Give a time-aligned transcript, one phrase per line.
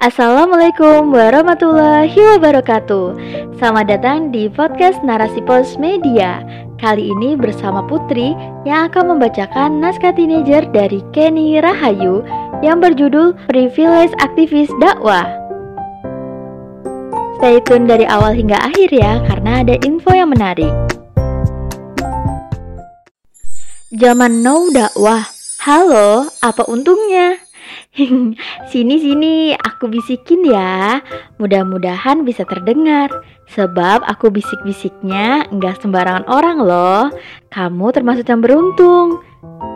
[0.00, 3.06] Assalamualaikum warahmatullahi wabarakatuh.
[3.60, 6.40] Selamat datang di podcast Narasi Pos Media.
[6.80, 8.32] Kali ini bersama Putri
[8.64, 12.24] yang akan membacakan naskah teenager dari Kenny Rahayu
[12.64, 15.28] Yang berjudul Privilege Aktivis Dakwah.
[17.36, 20.72] Stay tune dari awal hingga akhir ya Karena ada info yang menarik.
[23.92, 25.28] Zaman now dakwah.
[25.60, 27.51] Halo, apa untungnya?
[28.72, 31.00] sini sini, aku bisikin ya.
[31.36, 33.12] Mudah-mudahan bisa terdengar.
[33.52, 37.02] Sebab aku bisik-bisiknya nggak sembarangan orang loh.
[37.52, 39.20] Kamu termasuk yang beruntung.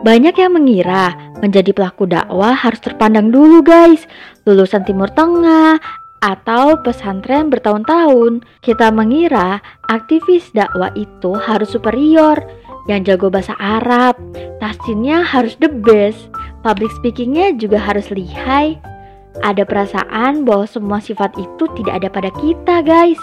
[0.07, 4.09] Banyak yang mengira menjadi pelaku dakwah harus terpandang dulu guys.
[4.49, 5.77] Lulusan Timur Tengah
[6.25, 8.47] atau pesantren bertahun-tahun.
[8.65, 9.61] Kita mengira
[9.93, 12.41] aktivis dakwah itu harus superior
[12.87, 14.15] yang jago bahasa Arab,
[14.63, 16.31] tahsinnya harus the best,
[16.67, 18.75] public speakingnya juga harus lihai.
[19.47, 23.21] Ada perasaan bahwa semua sifat itu tidak ada pada kita guys.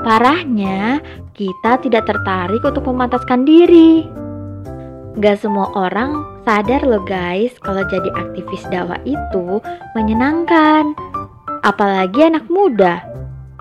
[0.00, 1.04] Parahnya,
[1.36, 4.08] kita tidak tertarik untuk memantaskan diri.
[5.20, 9.60] Gak semua orang sadar loh guys kalau jadi aktivis dakwah itu
[9.92, 10.96] menyenangkan.
[11.60, 13.04] Apalagi anak muda.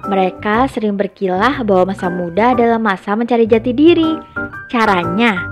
[0.06, 4.14] Mereka sering berkilah bahwa masa muda adalah masa mencari jati diri
[4.66, 5.46] Caranya,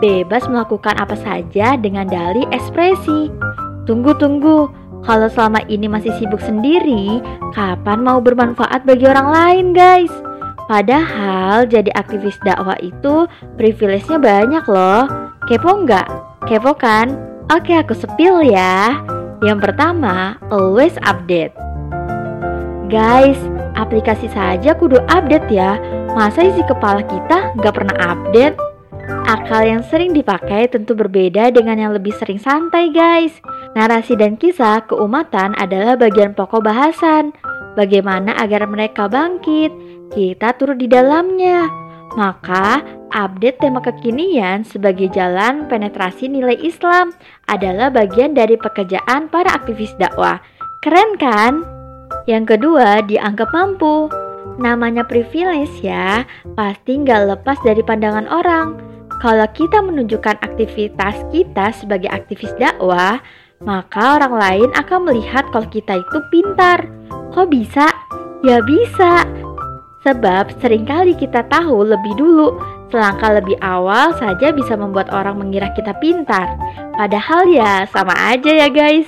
[0.00, 3.30] bebas melakukan apa saja dengan dalih ekspresi.
[3.84, 4.68] Tunggu-tunggu,
[5.04, 7.20] kalau selama ini masih sibuk sendiri,
[7.52, 10.12] kapan mau bermanfaat bagi orang lain guys?
[10.68, 13.26] Padahal jadi aktivis dakwah itu
[13.60, 15.04] privilege-nya banyak loh.
[15.44, 16.08] Kepo nggak?
[16.46, 17.16] Kepo kan?
[17.50, 19.02] Oke aku sepil ya.
[19.42, 21.52] Yang pertama, always update.
[22.86, 23.38] Guys,
[23.74, 25.78] aplikasi saja kudu update ya
[26.10, 28.69] Masa isi kepala kita nggak pernah update?
[29.30, 33.30] Akal yang sering dipakai tentu berbeda dengan yang lebih sering santai guys.
[33.78, 37.30] Narasi dan kisah keumatan adalah bagian pokok bahasan.
[37.78, 39.70] Bagaimana agar mereka bangkit,
[40.10, 41.70] kita turut di dalamnya.
[42.18, 42.82] Maka
[43.14, 47.14] update tema kekinian sebagai jalan penetrasi nilai Islam
[47.46, 50.42] adalah bagian dari pekerjaan para aktivis dakwah.
[50.82, 51.62] Keren kan?
[52.26, 54.10] Yang kedua, dianggap mampu.
[54.58, 56.26] Namanya privilege ya,
[56.58, 58.89] pasti nggak lepas dari pandangan orang.
[59.20, 63.20] Kalau kita menunjukkan aktivitas kita sebagai aktivis dakwah,
[63.60, 66.88] maka orang lain akan melihat kalau kita itu pintar.
[67.36, 67.84] Kok bisa?
[68.40, 69.28] Ya bisa.
[70.00, 72.56] Sebab sering kali kita tahu lebih dulu,
[72.88, 76.56] selangkah lebih awal saja bisa membuat orang mengira kita pintar.
[76.96, 79.04] Padahal ya sama aja ya guys.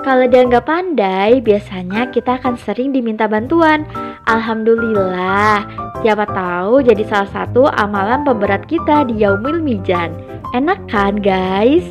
[0.00, 3.84] Kalau dianggap pandai, biasanya kita akan sering diminta bantuan.
[4.24, 5.68] Alhamdulillah,
[6.00, 10.16] siapa tahu jadi salah satu amalan pemberat kita di Yaumil Mijan.
[10.56, 11.84] Enak kan guys?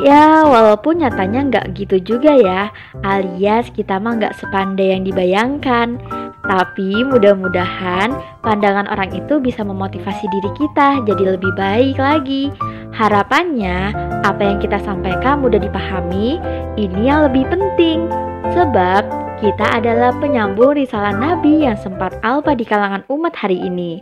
[0.00, 2.72] Ya, walaupun nyatanya nggak gitu juga ya,
[3.04, 6.00] alias kita mah nggak sepandai yang dibayangkan.
[6.40, 8.08] Tapi mudah-mudahan
[8.40, 12.48] pandangan orang itu bisa memotivasi diri kita jadi lebih baik lagi.
[12.96, 13.92] Harapannya,
[14.24, 16.40] apa yang kita sampaikan mudah dipahami,
[16.80, 18.29] ini yang lebih penting.
[18.48, 19.02] Sebab
[19.44, 24.00] kita adalah penyambung risalah Nabi yang sempat alpa di kalangan umat hari ini.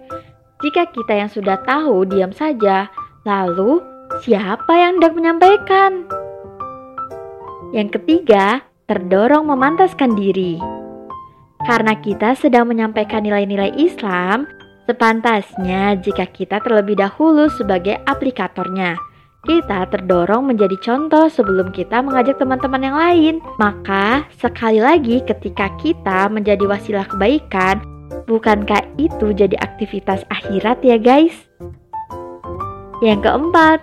[0.63, 2.87] Jika kita yang sudah tahu diam saja,
[3.27, 3.83] lalu
[4.23, 6.07] siapa yang hendak menyampaikan?
[7.75, 10.59] Yang ketiga, terdorong memantaskan diri.
[11.63, 14.47] Karena kita sedang menyampaikan nilai-nilai Islam,
[14.87, 19.08] sepantasnya jika kita terlebih dahulu sebagai aplikatornya.
[19.47, 23.35] Kita terdorong menjadi contoh sebelum kita mengajak teman-teman yang lain.
[23.63, 27.79] Maka, sekali lagi, ketika kita menjadi wasilah kebaikan,
[28.27, 31.47] bukankah itu jadi aktivitas akhirat, ya, guys?
[32.99, 33.79] Yang keempat,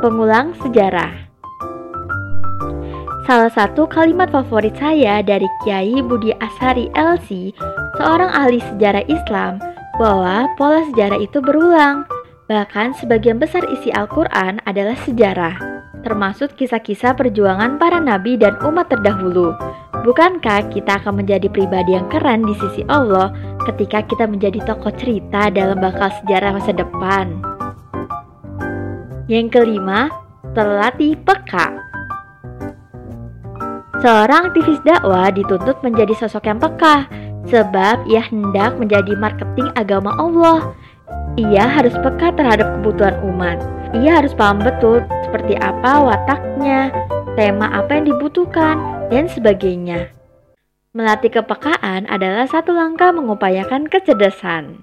[0.00, 1.28] pengulang sejarah.
[3.28, 7.52] Salah satu kalimat favorit saya dari Kiai Budi Asari LC,
[8.00, 9.60] seorang ahli sejarah Islam,
[10.00, 12.08] bahwa pola sejarah itu berulang.
[12.48, 15.60] Bahkan sebagian besar isi Al-Quran adalah sejarah,
[16.00, 19.52] termasuk kisah-kisah perjuangan para nabi dan umat terdahulu.
[20.00, 23.36] Bukankah kita akan menjadi pribadi yang keren di sisi Allah
[23.68, 27.36] ketika kita menjadi tokoh cerita dalam bakal sejarah masa depan?
[29.28, 30.08] Yang kelima,
[30.56, 31.76] terlatih peka.
[34.00, 37.12] Seorang aktivis dakwah dituntut menjadi sosok yang peka,
[37.52, 40.72] sebab ia hendak menjadi marketing agama Allah.
[41.38, 43.62] Ia harus peka terhadap kebutuhan umat.
[43.94, 46.90] Ia harus paham betul seperti apa wataknya,
[47.38, 50.10] tema apa yang dibutuhkan, dan sebagainya.
[50.98, 54.82] Melatih kepekaan adalah satu langkah mengupayakan kecerdasan.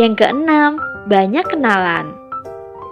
[0.00, 2.16] Yang keenam, banyak kenalan.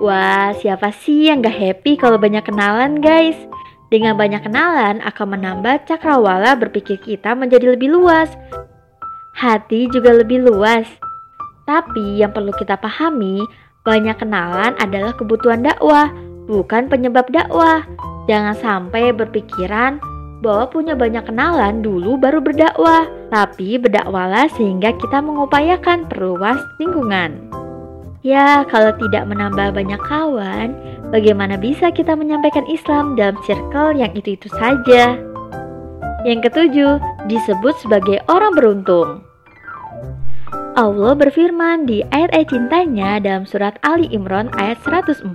[0.04, 3.40] Wah, siapa sih yang gak happy kalau banyak kenalan, guys?
[3.88, 8.28] Dengan banyak kenalan akan menambah cakrawala berpikir kita menjadi lebih luas.
[9.32, 11.07] Hati juga lebih luas.
[11.69, 13.44] Tapi yang perlu kita pahami,
[13.85, 16.09] banyak kenalan adalah kebutuhan dakwah,
[16.49, 17.85] bukan penyebab dakwah.
[18.25, 20.00] Jangan sampai berpikiran
[20.41, 27.37] bahwa punya banyak kenalan dulu baru berdakwah, tapi berdakwalah sehingga kita mengupayakan perluas lingkungan.
[28.25, 30.73] Ya, kalau tidak menambah banyak kawan,
[31.12, 35.20] bagaimana bisa kita menyampaikan Islam dalam circle yang itu-itu saja?
[36.25, 36.97] Yang ketujuh,
[37.31, 39.27] disebut sebagai orang beruntung.
[40.78, 45.26] Allah berfirman di ayat-ayat cintanya dalam surat Ali Imran ayat 104.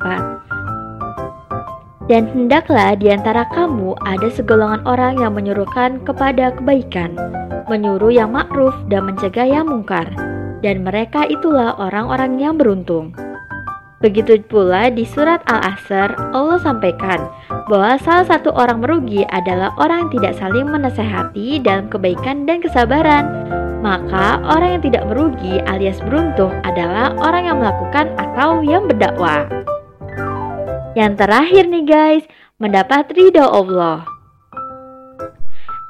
[2.08, 7.20] Dan hendaklah di antara kamu ada segolongan orang yang menyuruhkan kepada kebaikan,
[7.68, 10.08] menyuruh yang makruf dan mencegah yang mungkar,
[10.64, 13.12] dan mereka itulah orang-orang yang beruntung.
[14.00, 17.20] Begitu pula di surat Al-Asr, Allah sampaikan
[17.68, 23.63] bahwa salah satu orang merugi adalah orang yang tidak saling menasehati dalam kebaikan dan kesabaran.
[23.84, 29.44] Maka orang yang tidak merugi alias beruntung adalah orang yang melakukan atau yang berdakwah.
[30.96, 32.24] Yang terakhir nih guys,
[32.64, 34.08] mendapat ridho Allah.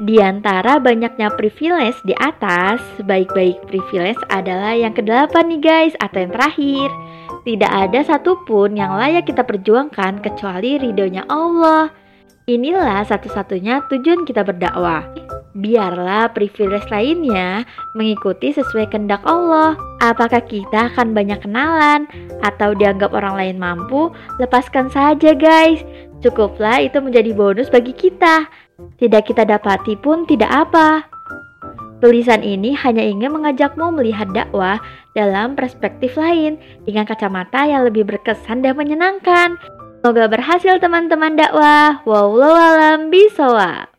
[0.02, 6.34] Di antara banyaknya privilege di atas, sebaik-baik privilege adalah yang kedelapan nih guys, atau yang
[6.34, 6.90] terakhir.
[7.46, 11.94] Tidak ada satupun yang layak kita perjuangkan kecuali ridhonya Allah.
[12.50, 15.06] Inilah satu-satunya tujuan kita berdakwah.
[15.54, 17.62] Biarlah privilege lainnya
[17.94, 19.78] mengikuti sesuai kehendak Allah.
[20.02, 22.10] Apakah kita akan banyak kenalan
[22.42, 24.10] atau dianggap orang lain mampu?
[24.42, 25.86] Lepaskan saja guys.
[26.26, 28.50] Cukuplah itu menjadi bonus bagi kita.
[28.98, 31.06] Tidak kita dapati pun tidak apa.
[32.02, 34.82] Tulisan ini hanya ingin mengajakmu melihat dakwah
[35.14, 39.56] dalam perspektif lain dengan kacamata yang lebih berkesan dan menyenangkan.
[40.02, 42.02] Semoga berhasil teman-teman dakwah.
[42.04, 43.93] Wallahu alam bisawab.